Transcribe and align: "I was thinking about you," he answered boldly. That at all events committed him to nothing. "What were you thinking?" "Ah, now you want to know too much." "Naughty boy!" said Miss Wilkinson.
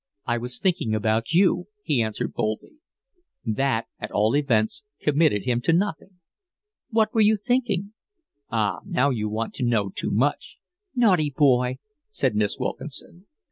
"I 0.25 0.39
was 0.39 0.57
thinking 0.57 0.95
about 0.95 1.31
you," 1.31 1.67
he 1.83 2.01
answered 2.01 2.33
boldly. 2.33 2.77
That 3.45 3.85
at 3.99 4.09
all 4.09 4.35
events 4.35 4.81
committed 4.99 5.43
him 5.43 5.61
to 5.61 5.73
nothing. 5.73 6.15
"What 6.89 7.13
were 7.13 7.21
you 7.21 7.37
thinking?" 7.37 7.93
"Ah, 8.49 8.79
now 8.83 9.11
you 9.11 9.29
want 9.29 9.53
to 9.57 9.63
know 9.63 9.89
too 9.93 10.09
much." 10.09 10.57
"Naughty 10.95 11.29
boy!" 11.29 11.77
said 12.09 12.33
Miss 12.35 12.57
Wilkinson. 12.57 13.27